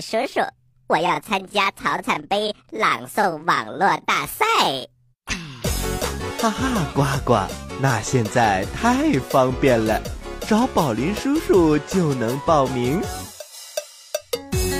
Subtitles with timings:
[0.00, 0.40] 叔叔，
[0.86, 4.44] 我要参加曹灿杯朗诵网络大赛。
[6.38, 7.38] 哈哈，呱呱，
[7.80, 10.00] 那现在太方便了，
[10.46, 13.00] 找宝林叔叔就能报名。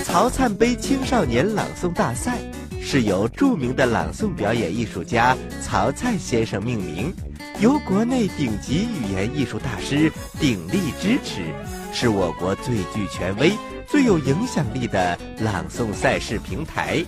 [0.05, 2.39] 曹灿杯青少年朗诵大赛
[2.81, 7.13] 是由著名的朗诵表演艺术家曹灿先生命名，
[7.61, 11.47] 由国内顶级语言艺术大师鼎力支持，
[11.93, 13.53] 是我国最具权威。
[13.95, 17.05] 最有影响力的朗诵赛事平台，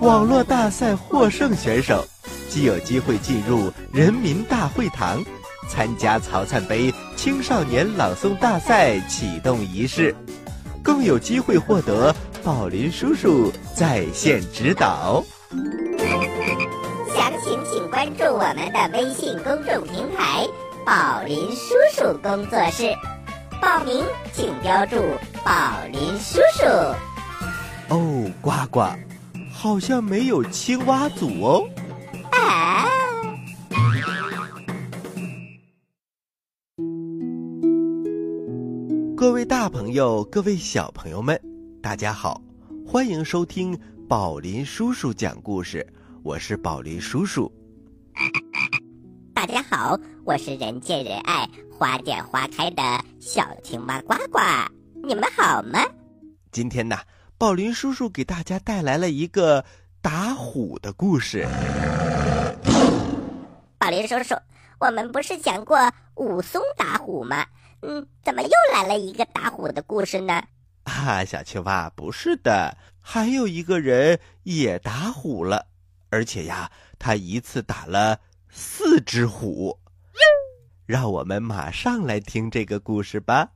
[0.00, 2.04] 网络大赛获胜选手，
[2.46, 5.24] 既有机会进入人民大会堂，
[5.66, 10.14] 参加曹灿杯青少年朗诵大赛启动仪式，
[10.82, 15.24] 更有机会获得宝林叔叔在线指导。
[17.16, 20.46] 详情请关注我们的微信公众平台
[20.84, 22.94] “宝林叔叔工作室”。
[23.58, 24.96] 报名请标注
[25.44, 25.52] “宝
[25.92, 26.64] 林叔叔”。
[27.94, 28.80] 哦，呱呱，
[29.52, 31.68] 好像没有青蛙组哦。
[32.30, 32.86] 啊！
[39.16, 41.38] 各位大朋友，各位小朋友们，
[41.82, 42.40] 大家好，
[42.86, 43.78] 欢迎收听
[44.08, 45.86] 宝林叔叔讲故事。
[46.22, 47.50] 我是宝林叔叔。
[49.34, 51.48] 大家好，我是人见人爱。
[51.72, 52.82] 花见花开的
[53.18, 54.38] 小青蛙呱呱，
[55.02, 55.80] 你们好吗？
[56.52, 56.98] 今天呢，
[57.38, 59.64] 宝林叔叔给大家带来了一个
[60.00, 61.46] 打虎的故事。
[63.78, 64.34] 宝林叔叔，
[64.78, 67.46] 我们不是讲过武松打虎吗？
[67.82, 70.42] 嗯，怎么又来了一个打虎的故事呢？
[70.84, 75.66] 啊，小青蛙，不是的，还有一个人也打虎了，
[76.10, 79.78] 而且呀，他一次打了四只虎。
[80.86, 83.48] 让我们马上来听这个故事吧。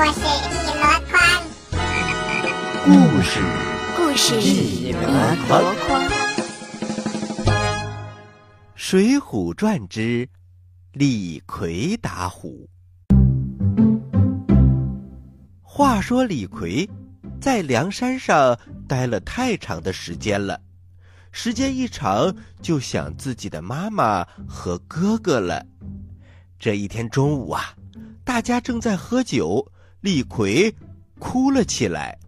[0.00, 0.80] 故事一箩
[1.10, 1.20] 筐，
[2.86, 3.38] 故事
[3.98, 4.98] 故事一箩
[5.46, 6.02] 筐，
[8.74, 10.26] 《水浒传》之
[10.92, 12.66] 李逵打虎。
[15.60, 16.88] 话说李逵
[17.38, 20.58] 在梁山上待了太长的时间了。
[21.30, 25.62] 时间一长，就想自己的妈妈和哥哥了。
[26.58, 27.74] 这一天中午啊，
[28.24, 30.74] 大家正在喝酒，李逵
[31.18, 32.18] 哭了起来。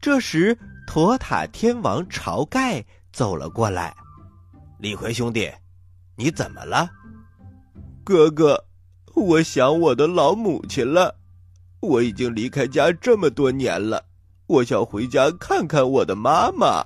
[0.00, 3.94] 这时，托塔天王晁盖走了过来
[4.78, 5.48] ：“李逵兄弟，
[6.16, 6.90] 你怎么了？”
[8.02, 8.64] 哥哥，
[9.14, 11.16] 我想我的老母亲了。
[11.80, 14.04] 我已经离开家这么多年了，
[14.46, 16.84] 我想回家看看我的妈妈。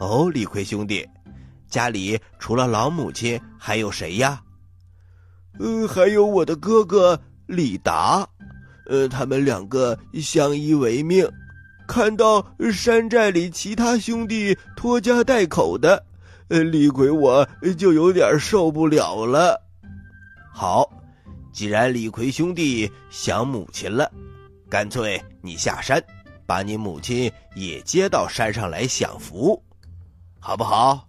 [0.00, 1.08] 哦，李逵兄弟，
[1.72, 4.42] 家里除了老母亲还有谁呀？
[5.58, 8.28] 呃，还有我的哥哥李达，
[8.90, 11.26] 呃，他们两个相依为命。
[11.88, 16.04] 看到山寨里其他兄弟拖家带口的，
[16.48, 19.58] 呃，李逵我就有点受不了了。
[20.52, 20.88] 好。
[21.52, 24.10] 既然李逵兄弟想母亲了，
[24.70, 26.02] 干脆你下山，
[26.46, 29.62] 把你母亲也接到山上来享福，
[30.40, 31.06] 好不好？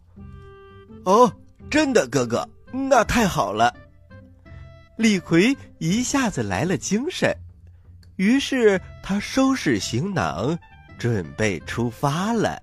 [1.05, 1.31] 哦，
[1.69, 3.73] 真的，哥哥，那太好了。
[4.97, 7.35] 李逵一下子来了精神，
[8.15, 10.57] 于是他收拾行囊，
[10.97, 12.61] 准备出发了。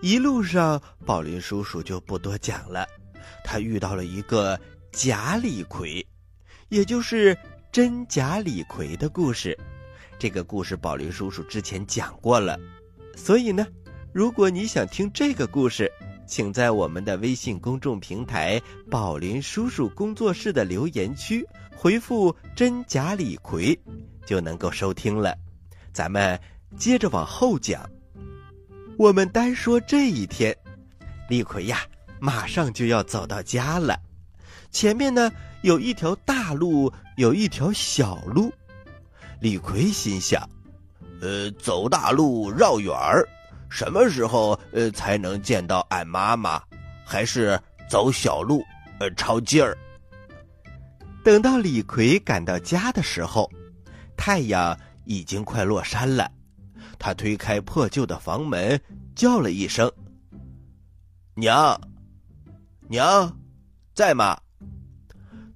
[0.00, 2.86] 一路上，宝林叔叔就不多讲了，
[3.42, 4.58] 他遇到了一个
[4.92, 6.06] 假李逵。
[6.68, 7.36] 也就是
[7.72, 9.58] 真假李逵的故事，
[10.16, 12.56] 这个故事宝林叔叔之前讲过了，
[13.16, 13.66] 所以呢，
[14.12, 15.90] 如果你想听这个故事，
[16.28, 21.44] 请在我们的微信公众平台“宝林叔叔工作室”的留言区
[21.74, 23.76] 回复“真假李逵”，
[24.26, 25.34] 就能够收听了。
[25.92, 26.38] 咱们
[26.76, 27.88] 接着往后讲，
[28.98, 30.54] 我们单说这一天，
[31.28, 31.80] 李逵呀，
[32.20, 33.98] 马上就要走到家了，
[34.70, 35.32] 前面呢。
[35.62, 38.52] 有一条大路，有一条小路。
[39.40, 40.48] 李逵心想
[41.20, 43.26] ：“呃，走大路绕远儿，
[43.70, 46.62] 什么时候呃才能见到俺妈妈？
[47.04, 48.62] 还是走小路，
[49.00, 49.76] 呃，抄劲儿。”
[51.24, 53.50] 等到李逵赶到家的时候，
[54.16, 56.30] 太阳已经快落山了。
[56.98, 58.80] 他推开破旧的房门，
[59.14, 59.90] 叫了一声
[61.34, 61.80] ：“娘，
[62.88, 63.36] 娘，
[63.94, 64.38] 在吗？”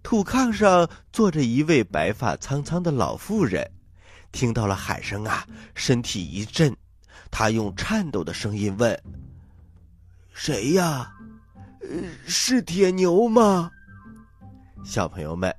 [0.02, 3.68] 土炕上坐着一位白发苍苍的老妇人，
[4.30, 6.76] 听到了喊声啊，身体一震，
[7.32, 8.96] 他用颤抖的声音问
[10.32, 11.10] ：“谁呀？
[12.26, 13.70] 是铁牛吗？”
[14.84, 15.52] 小朋友们，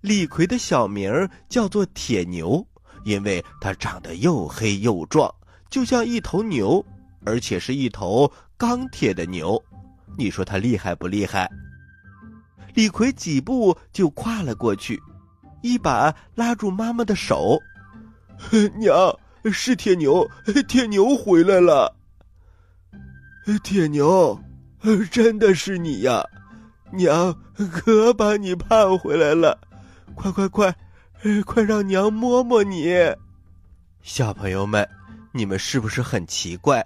[0.00, 2.66] 李逵的小名叫做铁牛，
[3.04, 5.32] 因为他长得又黑又壮，
[5.68, 6.84] 就像一头牛，
[7.24, 9.62] 而且是一头钢铁的牛。
[10.16, 11.48] 你说他厉害不厉害？
[12.74, 14.98] 李逵几步就跨了过去，
[15.60, 17.58] 一把拉住妈妈的手
[18.78, 18.94] ：“娘，
[19.44, 20.28] 是铁牛，
[20.66, 21.94] 铁牛回来了。
[23.62, 24.38] 铁牛，
[25.10, 26.22] 真的是你呀！
[26.92, 27.34] 娘
[27.70, 29.58] 可把你盼回来了，
[30.14, 30.74] 快快快，
[31.46, 32.92] 快让娘摸摸你。”
[34.02, 34.88] 小朋友们，
[35.32, 36.84] 你们是不是很奇怪？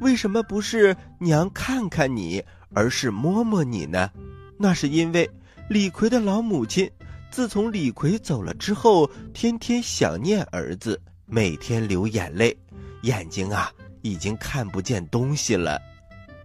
[0.00, 2.42] 为什么不是娘看看你，
[2.72, 4.10] 而是摸摸你呢？
[4.58, 5.28] 那是因为
[5.68, 6.90] 李逵的老母亲
[7.30, 12.56] 自从李逵走了之后，天天想念儿子，每天流眼泪，
[13.02, 13.72] 眼睛啊
[14.02, 15.80] 已经看不见东西了。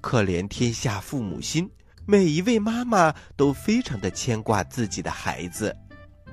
[0.02, 1.70] 可怜天下父母心，
[2.06, 5.76] 每一位妈妈都非常的牵挂自己的孩子。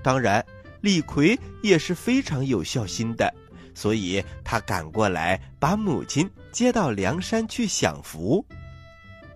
[0.02, 0.44] 当然，
[0.80, 3.32] 李逵也是非常有孝心的，
[3.74, 8.44] 所以他赶过来把母亲接到梁山去享福。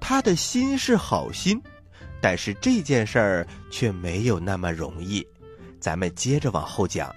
[0.00, 1.60] 他的心是好心。
[2.22, 5.26] 但是这件事儿却没有那么容易，
[5.80, 7.10] 咱们接着往后讲。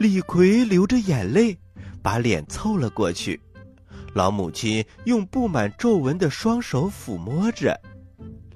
[0.00, 1.54] 李逵流着眼泪，
[2.02, 3.38] 把脸凑了过去，
[4.14, 7.78] 老母亲用布满皱纹的双手抚摸着，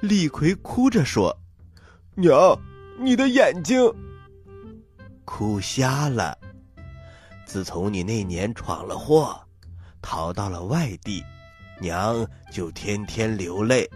[0.00, 1.38] 李逵哭着说
[2.16, 2.58] ：“娘，
[2.98, 3.78] 你的眼睛
[5.26, 6.34] 哭瞎了。
[7.44, 9.38] 自从你那年闯了祸，
[10.00, 11.22] 逃到了外地，
[11.78, 13.86] 娘就天天流泪，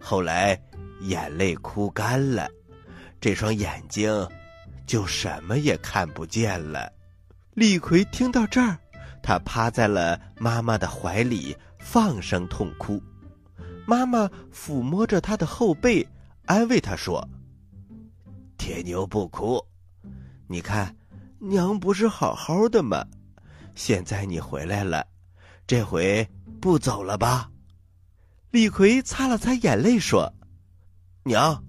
[0.00, 0.60] 后来。”
[1.02, 2.48] 眼泪哭干了，
[3.20, 4.08] 这双眼睛
[4.86, 6.92] 就什么也看不见了。
[7.54, 8.78] 李逵听到这儿，
[9.22, 13.02] 他趴在了妈妈的怀里，放声痛哭。
[13.86, 16.06] 妈妈抚摸着他的后背，
[16.46, 17.28] 安慰他说
[18.56, 19.60] ：“铁牛不哭，
[20.46, 20.94] 你看，
[21.38, 23.04] 娘不是好好的吗？
[23.74, 25.06] 现在你回来了，
[25.66, 26.28] 这回
[26.60, 27.50] 不走了吧？”
[28.50, 30.32] 李逵擦了擦眼泪说。
[31.24, 31.64] 娘，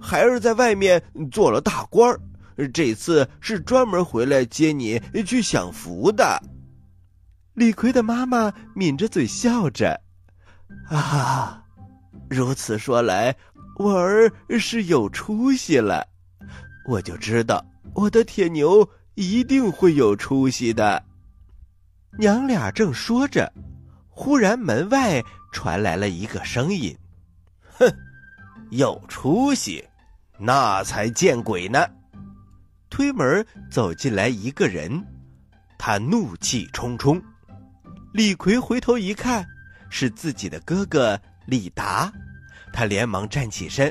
[0.00, 2.20] 孩儿在外面做了大官儿，
[2.68, 6.40] 这次是专门回来接你去享福的。
[7.54, 10.00] 李逵的妈妈抿着嘴笑着
[10.88, 11.62] ：“啊，
[12.30, 13.34] 如此说来，
[13.76, 16.06] 我儿是有出息了。
[16.86, 21.02] 我就知道我的铁牛一定会有出息的。”
[22.18, 23.52] 娘俩正说着，
[24.08, 25.22] 忽然门外
[25.52, 26.96] 传来了一个声音
[27.78, 27.90] ：“哼。”
[28.70, 29.84] 有出息，
[30.38, 31.86] 那才见鬼呢！
[32.92, 35.02] 推门走进来一个人，
[35.78, 37.20] 他怒气冲冲。
[38.12, 39.48] 李逵回头一看，
[39.88, 42.12] 是自己的哥哥李达，
[42.70, 43.90] 他连忙站起身：“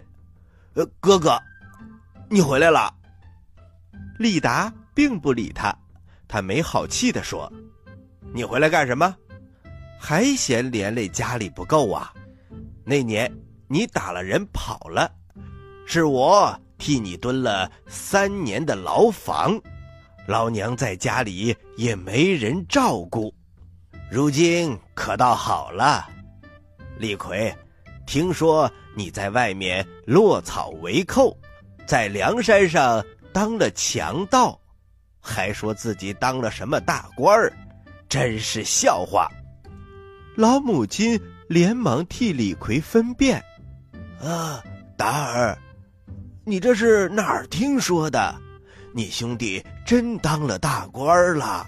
[0.76, 1.42] 呃，哥哥，
[2.30, 2.94] 你回来了。”
[4.20, 5.76] 李达并不理他，
[6.28, 7.52] 他没好气的说
[8.32, 9.16] ：“你回来干什么？
[10.00, 12.14] 还嫌连累家里不够啊？
[12.86, 13.30] 那年……”
[13.68, 15.10] 你打了人跑了，
[15.88, 19.62] 是我替你蹲了三年的牢房，
[20.26, 23.32] 老娘在家里也没人照顾，
[24.10, 26.10] 如今可倒好了。
[26.98, 27.56] 李逵，
[28.08, 31.38] 听说你在外面落草为寇，
[31.86, 34.60] 在梁山上当了强盗，
[35.20, 37.54] 还说自己当了什么大官儿，
[38.10, 39.30] 真是笑话。
[40.36, 43.40] 老母亲连忙替李逵分辨。
[44.20, 44.64] 啊，
[44.98, 45.56] 达儿，
[46.44, 48.36] 你这是哪儿听说的？
[48.94, 51.66] 你兄弟真当了大官了？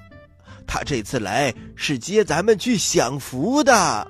[0.66, 4.08] 他这次来是接咱们去享福的。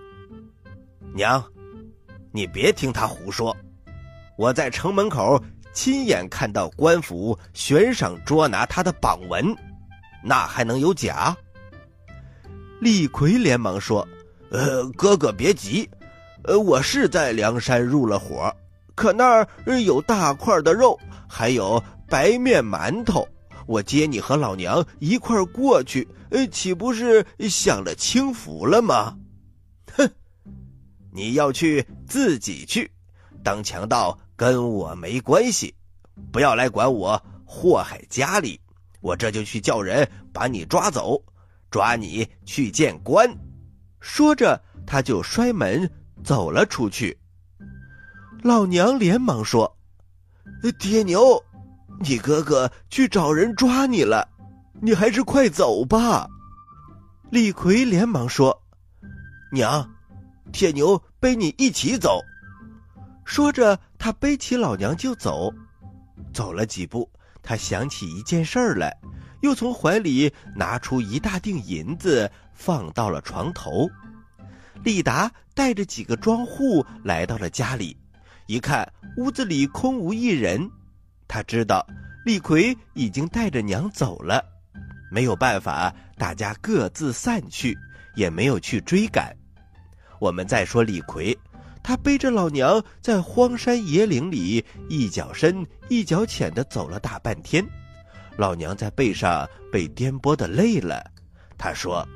[1.13, 1.43] 娘，
[2.31, 3.55] 你别听他胡说，
[4.37, 5.41] 我在城门口
[5.73, 9.53] 亲眼看到官府悬赏捉拿他的榜文，
[10.23, 11.35] 那还能有假？
[12.79, 14.07] 李逵连忙说
[14.49, 15.89] ：“呃，哥哥别急。”
[16.45, 18.53] 呃，我是在梁山入了伙，
[18.95, 19.47] 可那儿
[19.81, 23.27] 有大块的肉，还有白面馒头，
[23.65, 29.17] 我接你和老娘一块过去，呃，岂不是享了清福了吗？
[29.95, 30.09] 哼，
[31.11, 32.91] 你要去自己去，
[33.43, 35.73] 当强盗跟我没关系，
[36.31, 38.59] 不要来管我祸害家里，
[39.01, 41.19] 我这就去叫人把你抓走，
[41.71, 43.29] 抓你去见官。
[43.99, 45.89] 说着，他就摔门。
[46.23, 47.17] 走了出去，
[48.43, 49.77] 老娘连忙说
[50.77, 51.41] ：“铁牛，
[52.01, 54.27] 你哥哥去找人抓你了，
[54.81, 56.27] 你还是快走吧。”
[57.31, 58.61] 李逵连忙说
[59.53, 59.89] ：“娘，
[60.51, 62.19] 铁牛背你一起走。”
[63.23, 65.49] 说着，他背起老娘就走。
[66.33, 67.09] 走了几步，
[67.41, 68.93] 他想起一件事儿来，
[69.41, 73.89] 又从怀里拿出一大锭银子，放到了床头。
[74.83, 77.95] 李达带着几个庄户来到了家里，
[78.47, 80.69] 一看屋子里空无一人，
[81.27, 81.85] 他知道
[82.25, 84.43] 李逵已经带着娘走了。
[85.11, 87.77] 没有办法，大家各自散去，
[88.15, 89.35] 也没有去追赶。
[90.19, 91.37] 我们再说李逵，
[91.83, 97.65] 他背着老娘在荒山野岭里一脚深一脚浅的走了大半天，
[98.37, 101.03] 老娘在背上被颠簸的累了。
[101.57, 102.07] 他说：“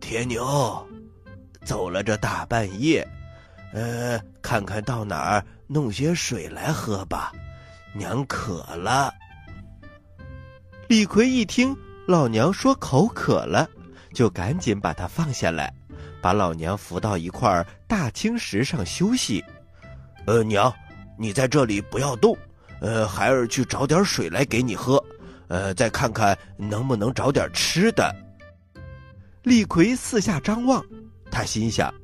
[0.00, 0.86] 铁牛。”
[1.62, 3.06] 走了这大半夜，
[3.72, 7.32] 呃，看看到哪儿弄些水来喝吧，
[7.94, 9.12] 娘渴了。
[10.88, 13.68] 李逵一听老娘说口渴了，
[14.12, 15.72] 就赶紧把他放下来，
[16.20, 19.44] 把老娘扶到一块大青石上休息。
[20.26, 20.72] 呃，娘，
[21.16, 22.36] 你在这里不要动，
[22.80, 25.02] 呃，孩儿去找点水来给你喝，
[25.46, 28.12] 呃，再看看能不能找点吃的。
[29.44, 30.84] 李逵四下张望。
[31.30, 31.94] 他心想：“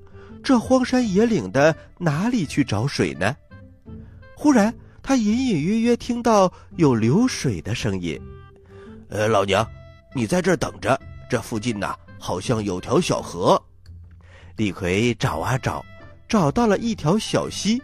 [0.47, 3.37] 这荒山野岭的，哪里去找水呢？”
[4.39, 4.73] 忽然，
[5.03, 8.17] 他隐隐约约听到有流水的声音。
[9.11, 9.69] “呃，老娘，
[10.15, 10.97] 你在这儿等着，
[11.29, 13.61] 这附近呐，好像有条小河。”
[14.55, 15.85] 李逵找啊找，
[16.29, 17.83] 找到了一条小溪。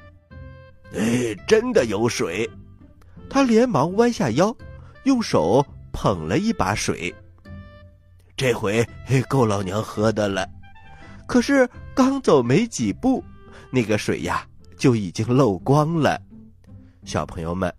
[0.94, 2.48] 哎，真的有水！
[3.28, 4.56] 他连忙弯下腰，
[5.02, 7.12] 用手捧了一把水。
[8.36, 8.86] 这回
[9.28, 10.48] 够老娘喝的了。
[11.26, 13.22] 可是刚走没几步，
[13.70, 14.46] 那个水呀
[14.78, 16.20] 就已经漏光了。
[17.04, 17.72] 小朋友们，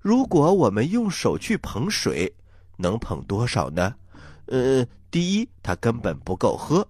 [0.00, 2.32] 如果我们用手去捧水，
[2.76, 3.94] 能捧多少呢？
[4.46, 6.82] 呃，第一，它根本不够喝；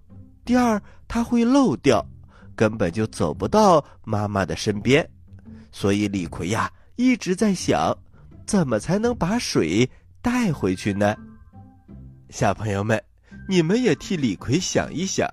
[0.45, 2.05] 第二，它会漏掉，
[2.55, 5.09] 根本就走不到妈妈的身边。
[5.73, 7.97] 所以李逵呀一直在想，
[8.47, 9.89] 怎么才能把水
[10.23, 11.17] 带回去呢？
[12.31, 13.03] 小朋友们，
[13.49, 15.29] 你们也替李逵想一想。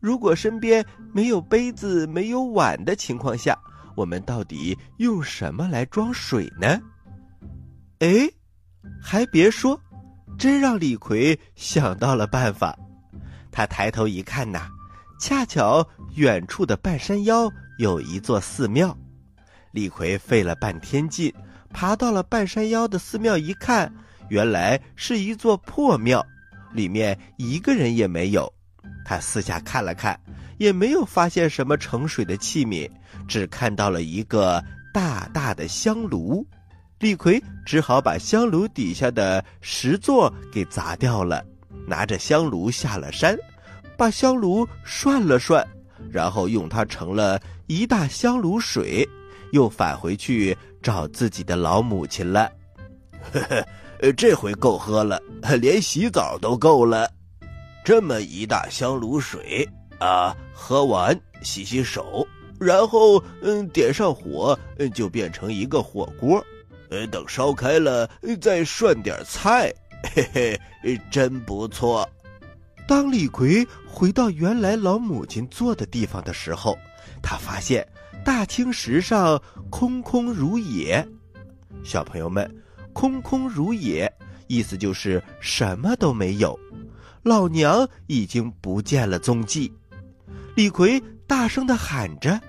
[0.00, 3.58] 如果身边没有杯子、没有碗的情况下，
[3.96, 6.80] 我们到底用什么来装水呢？
[7.98, 8.28] 哎，
[9.02, 9.80] 还别说，
[10.38, 12.78] 真让李逵想到了办法。
[13.50, 14.68] 他抬头一看呐，
[15.18, 18.96] 恰巧远处的半山腰有一座寺庙。
[19.72, 21.34] 李逵费了半天劲，
[21.70, 23.92] 爬到了半山腰的寺庙，一看，
[24.28, 26.24] 原来是一座破庙，
[26.72, 28.52] 里面一个人也没有。
[29.04, 30.18] 他四下看了看，
[30.58, 32.90] 也没有发现什么盛水的器皿，
[33.26, 36.46] 只看到了一个大大的香炉。
[36.98, 41.44] 李逵只好把香炉底下的石座给砸掉了，
[41.86, 43.36] 拿着香炉下了山，
[43.96, 45.64] 把香炉涮了涮，
[46.10, 49.08] 然后用它盛了一大香炉水，
[49.52, 52.50] 又返回去找自己的老母亲了。
[53.32, 55.22] 呵呵，这回够喝了，
[55.60, 57.08] 连洗澡都够了。
[57.84, 59.68] 这么一大香炉水
[59.98, 62.26] 啊，喝完洗洗手，
[62.60, 64.58] 然后嗯点上火，
[64.94, 66.44] 就变成一个火锅。
[66.90, 68.08] 呃，等烧开了
[68.40, 69.72] 再涮点菜，
[70.14, 72.08] 嘿嘿，真不错。
[72.86, 76.78] 当李逵回到原来老母亲坐的地方的时候，
[77.22, 77.86] 他发现
[78.24, 81.06] 大青石上空空如也。
[81.84, 82.50] 小朋友们，
[82.94, 84.10] 空空如也，
[84.46, 86.58] 意思就是什么都没有。
[87.28, 89.70] 老娘已经不见了踪迹，
[90.56, 92.40] 李逵大声的喊着：“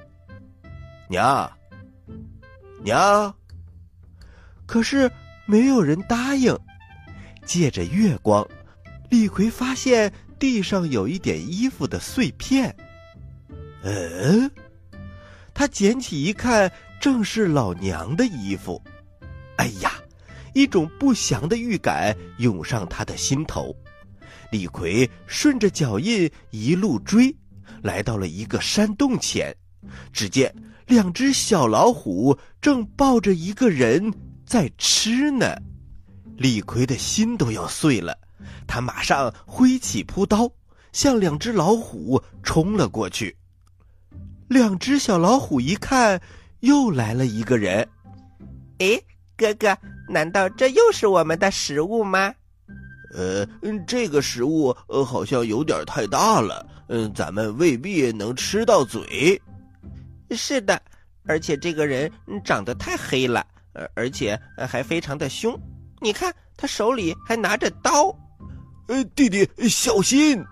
[1.10, 1.52] 娘，
[2.82, 3.36] 娘！”
[4.66, 5.12] 可是
[5.46, 6.58] 没有人答应。
[7.46, 8.48] 借着月光，
[9.10, 12.74] 李逵发现地上有一点衣服的碎片。
[13.84, 14.50] 嗯，
[15.54, 16.72] 他捡起一看，
[17.02, 18.82] 正是老娘的衣服。
[19.58, 19.92] 哎呀，
[20.54, 23.76] 一种不祥的预感涌上他的心头。
[24.51, 27.36] 李逵顺着脚印一路追，
[27.82, 29.56] 来到了一个山洞前，
[30.12, 30.53] 只见
[30.88, 34.12] 两只小老虎正抱着一个人
[34.46, 35.56] 在吃呢。
[36.38, 38.18] 李逵的心都要碎了，
[38.65, 40.51] 他马上挥起朴刀，
[40.94, 43.36] 向两只老虎冲了过去。
[44.48, 46.20] 两只小老虎一看，
[46.62, 47.88] 又来了一个人。
[48.79, 49.00] 哎，
[49.38, 49.77] 哥哥，
[50.08, 52.34] 难道这又是我们的食物吗？
[53.13, 53.46] 呃，
[53.88, 59.42] 这个食物呃好像有点太大了，嗯，咱们未必能吃到嘴。
[60.32, 60.80] 是的，
[61.25, 62.12] 而且这个人
[62.44, 65.60] 长得太黑了，而而且还非常的凶。
[66.00, 68.16] 你看他手里还拿着刀。
[68.88, 70.44] 呃，弟弟小心！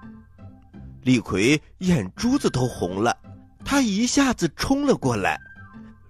[1.01, 3.15] 李逵眼珠子都红了，
[3.63, 5.39] 他一下子冲了过来。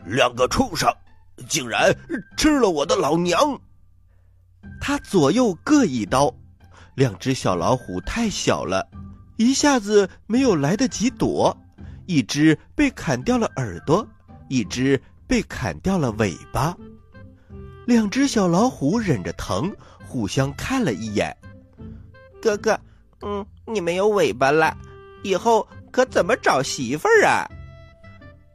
[0.06, 0.90] 两个畜生，
[1.48, 1.94] 竟然
[2.36, 3.60] 吃了我的老娘！
[4.80, 6.34] 他左右各一刀，
[6.96, 8.88] 两只小老虎太小了，
[9.38, 11.56] 一下子没有来得及躲，
[12.06, 14.08] 一只被砍掉了耳朵，
[14.50, 16.76] 一只被砍掉了尾巴。
[17.86, 19.74] 两只小老虎忍着疼，
[20.06, 21.36] 互相看了一眼。
[22.42, 22.80] 哥哥，
[23.22, 24.76] 嗯，你没有尾巴了，
[25.24, 27.48] 以后可怎么找媳妇儿啊？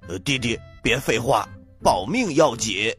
[0.09, 1.49] 呃，弟弟，别废话，
[1.83, 2.95] 保命要紧。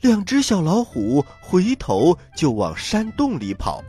[0.00, 3.82] 两只小老虎回头就往山洞里跑，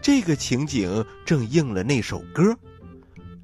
[0.00, 2.56] 这个情景正应了那首歌：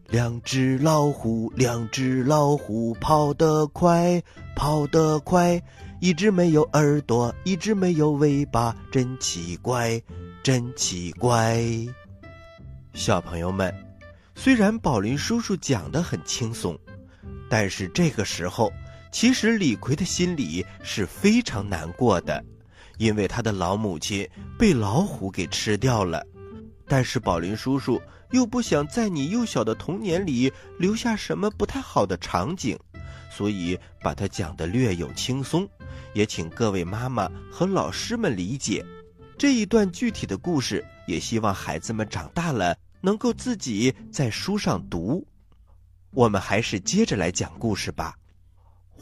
[0.08, 4.22] 两只老虎，两只老虎，跑得快，
[4.56, 5.62] 跑得快。
[6.00, 10.00] 一只没有耳朵，一只没有尾巴，真奇怪，
[10.42, 11.62] 真奇怪。
[12.94, 13.74] 小朋友们，
[14.34, 16.78] 虽然宝林叔叔讲的很轻松，
[17.50, 18.72] 但是这个时候。
[19.12, 22.44] 其实李逵的心里是非常难过的，
[22.98, 26.24] 因为他的老母亲被老虎给吃掉了。
[26.86, 32.78] 但是宝林叔叔又不想在你幼小的童年里留下什么不太好的场景，
[33.30, 35.68] 所以把它讲得略有轻松，
[36.14, 38.84] 也请各位妈妈和老师们理解
[39.38, 40.84] 这一段具体的故事。
[41.06, 45.26] 也希望孩子们长大了能够自己在书上读。
[46.12, 48.14] 我们还是接着来讲故事吧。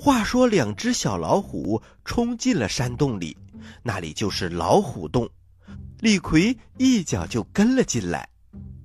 [0.00, 3.36] 话说，两只小老虎冲进了山洞里，
[3.82, 5.28] 那里就是老虎洞。
[5.98, 8.26] 李逵一脚就跟了进来。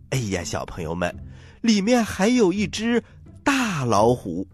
[0.09, 1.15] 哎呀，小朋友们，
[1.61, 3.01] 里面还有一只
[3.43, 4.47] 大老虎。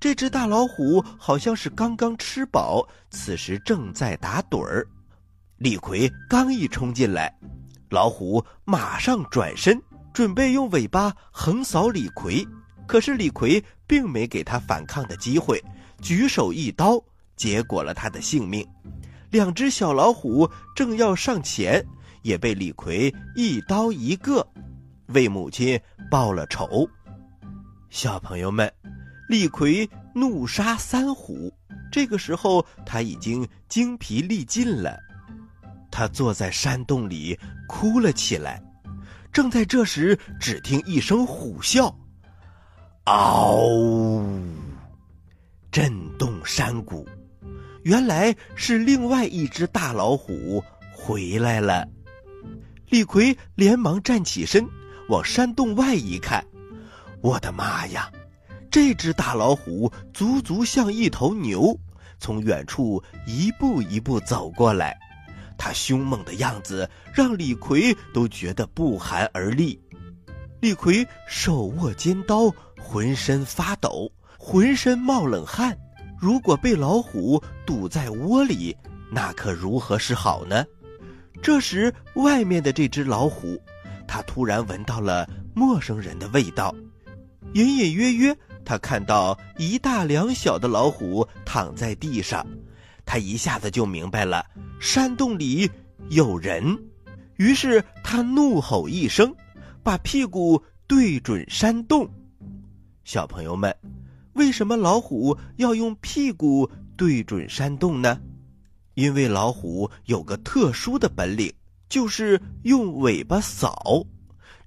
[0.00, 4.88] 这只大老虎好像是刚刚吃饱，此时正在打盹儿。
[5.58, 7.30] 李逵刚一冲进来，
[7.90, 9.78] 老虎马上转身，
[10.14, 12.48] 准备用尾巴横扫李逵。
[12.86, 15.62] 可是李逵并没给他反抗的机会。
[16.00, 17.02] 举手一刀，
[17.36, 18.66] 结果了他的性命。
[19.30, 21.84] 两只小老虎正要上前，
[22.22, 24.46] 也被李逵一刀一个，
[25.08, 26.88] 为母亲报了仇。
[27.90, 28.72] 小朋友们，
[29.28, 31.52] 李逵怒杀三虎，
[31.92, 34.98] 这个时候他已经精疲力尽了，
[35.90, 38.60] 他坐在山洞里哭了起来。
[39.32, 41.94] 正在这时，只听一声虎啸，
[43.04, 44.59] 嗷！
[45.70, 47.08] 震动山谷，
[47.84, 51.86] 原来是另外一只大老虎回来了。
[52.88, 54.66] 李逵连忙站起身，
[55.08, 56.44] 往山洞外一看，
[57.20, 58.10] 我的妈呀！
[58.68, 61.78] 这只大老虎足足像一头牛，
[62.18, 64.98] 从远处一步一步走过来。
[65.56, 69.80] 它凶猛的样子让李逵都觉得不寒而栗。
[70.60, 74.10] 李逵手握尖刀，浑身发抖。
[74.42, 75.76] 浑身冒冷汗，
[76.18, 78.74] 如果被老虎堵在窝里，
[79.12, 80.64] 那可如何是好呢？
[81.42, 83.60] 这时，外面的这只老虎，
[84.08, 86.74] 它突然闻到了陌生人的味道，
[87.52, 92.44] 隐隐约约，它看到一大两小的老虎躺在地上，
[93.04, 94.42] 它一下子就明白了，
[94.80, 95.70] 山洞里
[96.08, 96.78] 有人，
[97.36, 99.36] 于是它怒吼一声，
[99.82, 102.08] 把屁股对准山洞。
[103.04, 103.76] 小朋友们。
[104.40, 108.18] 为什么老虎要用屁股对准山洞呢？
[108.94, 111.52] 因为老虎有个特殊的本领，
[111.90, 114.02] 就是用尾巴扫。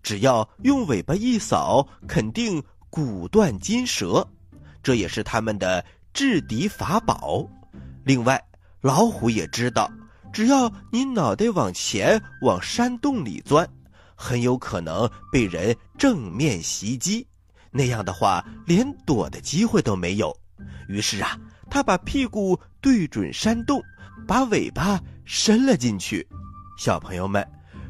[0.04, 4.28] 只要用尾巴一扫，肯定骨断筋折。
[4.84, 5.84] 这也是他们的
[6.14, 7.44] 制敌法宝。
[8.04, 8.40] 另外，
[8.80, 9.92] 老虎也知道，
[10.32, 13.68] 只要你脑袋往前往山洞里钻，
[14.14, 17.26] 很有可能被人正面袭击。
[17.74, 20.34] 那样的话，连躲的机会都没有。
[20.88, 21.38] 于是啊，
[21.70, 23.82] 他把屁股对准山洞，
[24.28, 26.26] 把尾巴伸了进去。
[26.78, 27.46] 小朋友们，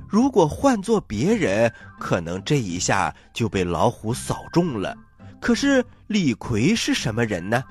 [0.07, 4.95] 如果换做别人，可能这一下就被老虎扫中了。
[5.41, 7.63] 可是李逵是什么人呢？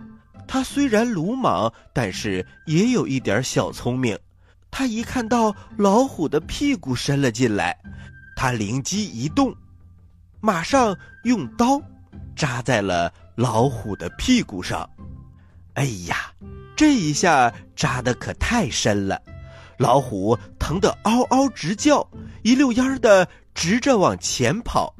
[0.46, 4.18] 他虽然鲁莽，但是也有一点小聪明。
[4.70, 7.78] 他一看到老虎的屁股伸了进来，
[8.36, 9.54] 他灵机一动，
[10.40, 11.80] 马上用刀。
[12.34, 14.88] 扎在了老虎的屁股上，
[15.74, 16.32] 哎呀，
[16.76, 19.20] 这一下扎的可太深了，
[19.78, 22.06] 老虎疼得嗷嗷直叫，
[22.42, 24.94] 一溜烟儿的直着往前跑，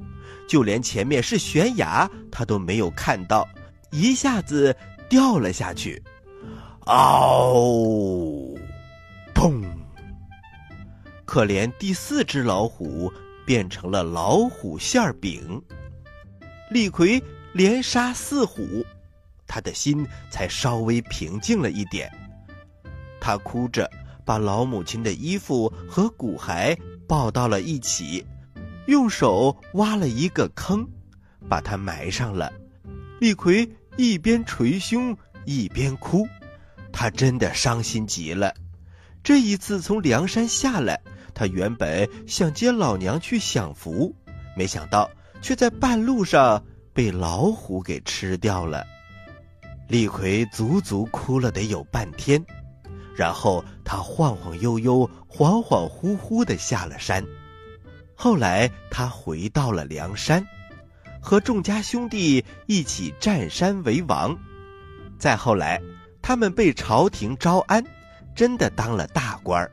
[0.49, 3.49] 就连前面是悬崖，他都没有看到，
[3.91, 4.77] 一下子
[5.09, 6.03] 掉了下去，
[6.87, 8.57] 嗷，
[9.35, 9.63] 砰！
[11.25, 13.11] 可怜第四只老虎
[13.47, 15.63] 变成了老虎馅饼。
[16.73, 18.83] 李逵连杀四虎，
[19.47, 22.11] 他的心才稍微平静了一点。
[23.21, 23.91] 他哭着
[24.25, 26.75] 把老母亲的衣服和骨骸
[27.07, 28.25] 抱到了一起，
[28.87, 30.89] 用手挖了一个坑，
[31.47, 32.51] 把它埋上了。
[33.21, 36.27] 李逵一边捶胸一边哭，
[36.91, 38.55] 他真的伤心极了。
[39.23, 40.99] 这一次从梁山下来，
[41.35, 44.17] 他原本想接老娘去享福，
[44.57, 45.11] 没想到
[45.43, 48.87] 却在半路上被老虎给吃掉了。
[49.89, 52.43] 李逵足足哭了得有半天，
[53.15, 57.23] 然后他晃晃悠悠、恍恍惚惚的下了山。
[58.15, 60.47] 后来他回到了梁山，
[61.21, 64.39] 和众家兄弟一起占山为王。
[65.19, 65.83] 再后来，
[66.23, 67.85] 他们被朝廷招安。
[68.35, 69.71] 真的当了大官儿，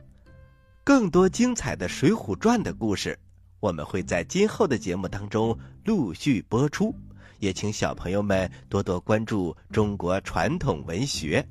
[0.84, 3.18] 更多精彩的《水浒传》的故事，
[3.60, 6.94] 我们会在今后的节目当中陆续播出，
[7.38, 11.46] 也请小朋友们多多关注中国传统文学。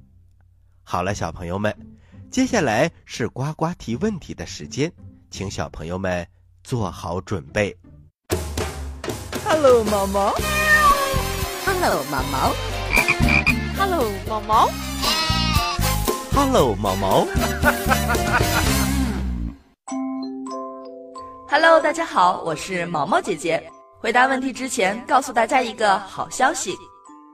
[0.83, 1.75] 好了，小朋友们，
[2.31, 4.91] 接下来是呱呱提问题的时间，
[5.29, 6.27] 请小朋友们
[6.63, 7.77] 做好准备。
[9.45, 10.33] Hello，毛毛。
[11.63, 12.53] Hello，毛毛。
[13.77, 14.69] Hello，毛毛。
[16.33, 17.27] Hello，毛毛。
[21.51, 23.59] Hello，大家好，我是毛毛姐姐。
[23.99, 26.77] 回答问题之前，告诉大家一个好消息：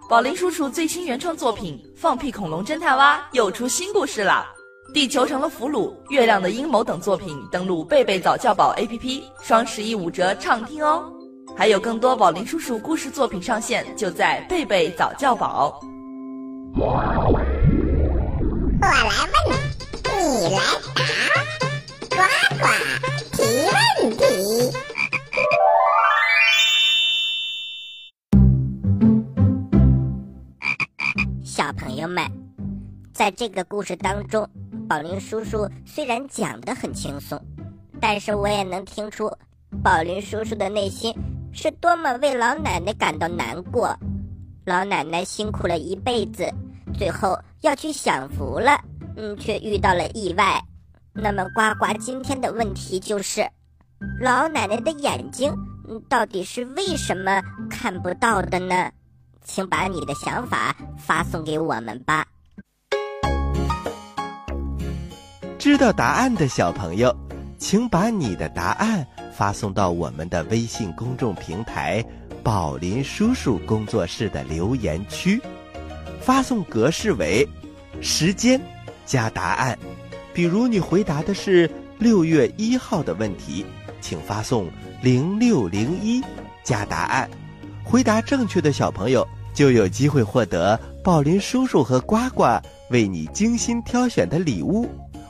[0.07, 4.45] 宝林叔叔最新原创作品《放屁恐龙侦探蛙》又出新故事了。
[4.93, 11.11] 地球成了俘虏，月亮的阴谋等作品，登录贝贝早教宝 APP，双十一五折畅听哦。
[11.53, 15.77] 还有更多宝林叔叔故事作品上线，就在贝贝早教宝。
[16.77, 17.45] 我来问，
[18.79, 20.61] 你来
[20.95, 21.01] 答，
[33.25, 34.47] 在这个故事当中，
[34.87, 37.43] 宝林叔叔虽然讲得很轻松，
[37.99, 39.27] 但是我也能听出
[39.83, 41.11] 宝林叔叔的内心
[41.51, 43.97] 是多么为老奶奶感到难过。
[44.63, 46.47] 老奶奶辛苦了一辈子。
[46.99, 48.79] 最后要去享福了，
[49.17, 50.61] 嗯，却遇到了意外。
[51.11, 53.41] 那么呱呱今天的问题就是，
[54.21, 55.51] 老奶奶的眼睛，
[56.07, 58.91] 到底是为什么看不到的呢？
[59.41, 62.23] 请把你的想法发送给我们吧。
[65.65, 67.11] 知道答案的小朋友，
[67.57, 72.05] 请把你的答案发送到我们的微信公众平台
[72.45, 75.41] “宝林叔叔工作室”的留言区。
[76.21, 77.43] 发送格式为
[77.99, 78.61] 时间
[79.07, 79.75] 加答案，
[80.35, 83.65] 比如你回答的是六月一号的问题，
[83.99, 84.67] 请发送
[85.01, 86.23] 零六零一
[86.63, 87.27] 加答案。
[87.83, 92.43] 回答正确的小朋友就有机会获得宝林叔叔和呱呱
[92.91, 94.87] 为你精心挑选的礼物。